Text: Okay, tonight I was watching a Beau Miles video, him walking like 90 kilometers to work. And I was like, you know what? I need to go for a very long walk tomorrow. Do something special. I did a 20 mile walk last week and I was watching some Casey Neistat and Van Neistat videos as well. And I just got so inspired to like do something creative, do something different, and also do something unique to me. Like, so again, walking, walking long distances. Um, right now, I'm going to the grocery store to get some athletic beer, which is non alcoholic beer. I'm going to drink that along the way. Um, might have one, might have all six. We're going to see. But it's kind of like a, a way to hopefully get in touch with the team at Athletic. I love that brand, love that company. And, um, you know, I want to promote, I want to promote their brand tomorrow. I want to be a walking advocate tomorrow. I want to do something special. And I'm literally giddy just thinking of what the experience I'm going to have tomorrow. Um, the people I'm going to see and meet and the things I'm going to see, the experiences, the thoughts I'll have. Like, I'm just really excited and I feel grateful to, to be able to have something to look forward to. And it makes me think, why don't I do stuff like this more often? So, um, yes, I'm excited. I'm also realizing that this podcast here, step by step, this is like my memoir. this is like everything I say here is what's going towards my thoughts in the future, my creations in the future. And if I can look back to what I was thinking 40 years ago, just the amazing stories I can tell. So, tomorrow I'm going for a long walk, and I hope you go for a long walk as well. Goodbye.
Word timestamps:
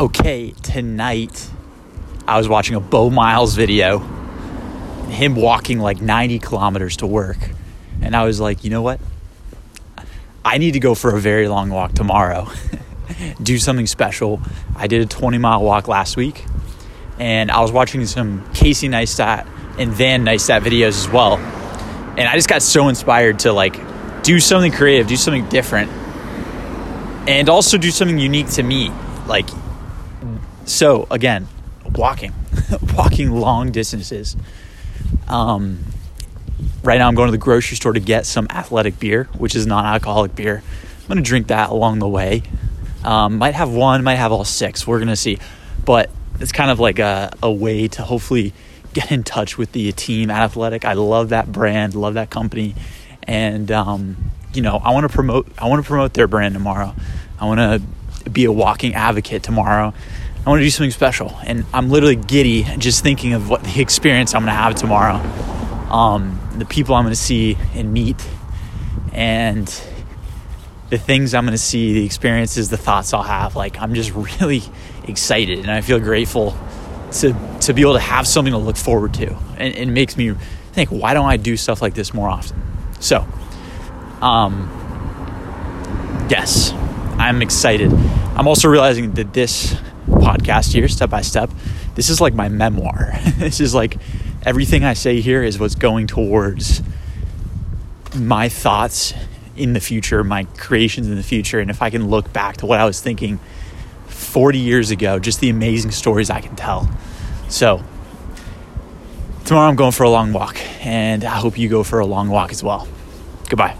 Okay, 0.00 0.54
tonight 0.62 1.50
I 2.26 2.38
was 2.38 2.48
watching 2.48 2.74
a 2.74 2.80
Beau 2.80 3.10
Miles 3.10 3.54
video, 3.54 3.98
him 5.08 5.34
walking 5.34 5.78
like 5.78 6.00
90 6.00 6.38
kilometers 6.38 6.96
to 6.96 7.06
work. 7.06 7.36
And 8.00 8.16
I 8.16 8.24
was 8.24 8.40
like, 8.40 8.64
you 8.64 8.70
know 8.70 8.80
what? 8.80 8.98
I 10.42 10.56
need 10.56 10.70
to 10.70 10.80
go 10.80 10.94
for 10.94 11.14
a 11.14 11.20
very 11.20 11.48
long 11.48 11.68
walk 11.68 11.92
tomorrow. 11.92 12.48
Do 13.42 13.58
something 13.58 13.86
special. 13.86 14.40
I 14.74 14.86
did 14.86 15.02
a 15.02 15.04
20 15.04 15.36
mile 15.36 15.62
walk 15.62 15.86
last 15.86 16.16
week 16.16 16.46
and 17.18 17.50
I 17.50 17.60
was 17.60 17.70
watching 17.70 18.06
some 18.06 18.50
Casey 18.54 18.88
Neistat 18.88 19.46
and 19.78 19.92
Van 19.92 20.24
Neistat 20.24 20.62
videos 20.62 20.96
as 20.96 21.10
well. 21.10 21.36
And 21.36 22.22
I 22.22 22.36
just 22.36 22.48
got 22.48 22.62
so 22.62 22.88
inspired 22.88 23.40
to 23.40 23.52
like 23.52 23.74
do 24.22 24.40
something 24.40 24.72
creative, 24.72 25.08
do 25.08 25.16
something 25.16 25.46
different, 25.50 25.90
and 27.28 27.50
also 27.50 27.76
do 27.76 27.90
something 27.90 28.18
unique 28.18 28.48
to 28.52 28.62
me. 28.62 28.90
Like, 29.26 29.50
so 30.64 31.06
again, 31.10 31.48
walking, 31.94 32.32
walking 32.94 33.30
long 33.32 33.72
distances. 33.72 34.36
Um, 35.28 35.84
right 36.82 36.98
now, 36.98 37.08
I'm 37.08 37.14
going 37.14 37.28
to 37.28 37.32
the 37.32 37.38
grocery 37.38 37.76
store 37.76 37.92
to 37.92 38.00
get 38.00 38.26
some 38.26 38.46
athletic 38.50 38.98
beer, 38.98 39.24
which 39.36 39.54
is 39.54 39.66
non 39.66 39.84
alcoholic 39.84 40.34
beer. 40.34 40.62
I'm 41.02 41.06
going 41.08 41.22
to 41.22 41.28
drink 41.28 41.48
that 41.48 41.70
along 41.70 41.98
the 41.98 42.08
way. 42.08 42.42
Um, 43.04 43.38
might 43.38 43.54
have 43.54 43.70
one, 43.70 44.04
might 44.04 44.16
have 44.16 44.32
all 44.32 44.44
six. 44.44 44.86
We're 44.86 44.98
going 44.98 45.08
to 45.08 45.16
see. 45.16 45.38
But 45.84 46.10
it's 46.38 46.52
kind 46.52 46.70
of 46.70 46.78
like 46.78 46.98
a, 46.98 47.32
a 47.42 47.50
way 47.50 47.88
to 47.88 48.02
hopefully 48.02 48.52
get 48.92 49.10
in 49.10 49.22
touch 49.22 49.56
with 49.56 49.72
the 49.72 49.92
team 49.92 50.30
at 50.30 50.42
Athletic. 50.42 50.84
I 50.84 50.94
love 50.94 51.30
that 51.30 51.50
brand, 51.50 51.94
love 51.94 52.14
that 52.14 52.30
company. 52.30 52.74
And, 53.22 53.70
um, 53.70 54.16
you 54.52 54.62
know, 54.62 54.76
I 54.76 54.92
want 54.92 55.08
to 55.08 55.14
promote, 55.14 55.48
I 55.58 55.68
want 55.68 55.82
to 55.82 55.88
promote 55.88 56.14
their 56.14 56.26
brand 56.26 56.54
tomorrow. 56.54 56.94
I 57.38 57.46
want 57.46 57.58
to 57.58 57.82
be 58.24 58.44
a 58.44 58.52
walking 58.52 58.94
advocate 58.94 59.42
tomorrow. 59.42 59.92
I 60.44 60.48
want 60.48 60.60
to 60.60 60.64
do 60.64 60.70
something 60.70 60.90
special. 60.90 61.36
And 61.44 61.64
I'm 61.74 61.90
literally 61.90 62.16
giddy 62.16 62.64
just 62.78 63.02
thinking 63.02 63.34
of 63.34 63.50
what 63.50 63.62
the 63.62 63.80
experience 63.80 64.34
I'm 64.34 64.42
going 64.42 64.54
to 64.54 64.60
have 64.60 64.74
tomorrow. 64.74 65.16
Um, 65.92 66.40
the 66.56 66.64
people 66.64 66.94
I'm 66.94 67.04
going 67.04 67.12
to 67.12 67.20
see 67.20 67.56
and 67.74 67.92
meet 67.92 68.16
and 69.12 69.66
the 70.88 70.98
things 70.98 71.34
I'm 71.34 71.44
going 71.44 71.52
to 71.52 71.58
see, 71.58 71.92
the 71.92 72.04
experiences, 72.04 72.70
the 72.70 72.76
thoughts 72.76 73.12
I'll 73.12 73.22
have. 73.22 73.54
Like, 73.54 73.80
I'm 73.80 73.94
just 73.94 74.12
really 74.14 74.62
excited 75.04 75.58
and 75.58 75.70
I 75.70 75.82
feel 75.82 76.00
grateful 76.00 76.56
to, 77.12 77.34
to 77.62 77.72
be 77.72 77.82
able 77.82 77.94
to 77.94 78.00
have 78.00 78.26
something 78.26 78.52
to 78.52 78.58
look 78.58 78.76
forward 78.76 79.14
to. 79.14 79.36
And 79.56 79.74
it 79.74 79.88
makes 79.88 80.16
me 80.16 80.34
think, 80.72 80.90
why 80.90 81.14
don't 81.14 81.26
I 81.26 81.36
do 81.36 81.56
stuff 81.56 81.82
like 81.82 81.94
this 81.94 82.14
more 82.14 82.28
often? 82.28 82.62
So, 83.00 83.26
um, 84.22 84.68
yes, 86.30 86.72
I'm 87.18 87.42
excited. 87.42 87.90
I'm 88.40 88.48
also 88.48 88.68
realizing 88.68 89.12
that 89.12 89.34
this 89.34 89.74
podcast 90.06 90.72
here, 90.72 90.88
step 90.88 91.10
by 91.10 91.20
step, 91.20 91.50
this 91.94 92.08
is 92.08 92.22
like 92.22 92.32
my 92.32 92.48
memoir. 92.48 93.10
this 93.36 93.60
is 93.60 93.74
like 93.74 93.98
everything 94.46 94.82
I 94.82 94.94
say 94.94 95.20
here 95.20 95.42
is 95.42 95.58
what's 95.58 95.74
going 95.74 96.06
towards 96.06 96.82
my 98.16 98.48
thoughts 98.48 99.12
in 99.58 99.74
the 99.74 99.80
future, 99.80 100.24
my 100.24 100.44
creations 100.56 101.06
in 101.06 101.16
the 101.16 101.22
future. 101.22 101.60
And 101.60 101.70
if 101.70 101.82
I 101.82 101.90
can 101.90 102.08
look 102.08 102.32
back 102.32 102.56
to 102.56 102.66
what 102.66 102.80
I 102.80 102.86
was 102.86 103.02
thinking 103.02 103.38
40 104.06 104.58
years 104.58 104.90
ago, 104.90 105.18
just 105.18 105.40
the 105.40 105.50
amazing 105.50 105.90
stories 105.90 106.30
I 106.30 106.40
can 106.40 106.56
tell. 106.56 106.88
So, 107.50 107.84
tomorrow 109.44 109.68
I'm 109.68 109.76
going 109.76 109.92
for 109.92 110.04
a 110.04 110.10
long 110.10 110.32
walk, 110.32 110.56
and 110.80 111.24
I 111.24 111.36
hope 111.36 111.58
you 111.58 111.68
go 111.68 111.82
for 111.82 111.98
a 111.98 112.06
long 112.06 112.30
walk 112.30 112.52
as 112.52 112.62
well. 112.62 112.88
Goodbye. 113.50 113.76